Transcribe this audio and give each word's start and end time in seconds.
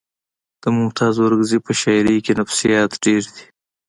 د 0.61 0.63
ممتاز 0.77 1.15
اورکزي 1.23 1.59
په 1.65 1.71
شاعرۍ 1.81 2.17
کې 2.25 2.33
نفسیات 2.39 2.91
ډېر 3.03 3.23
دي 3.33 3.43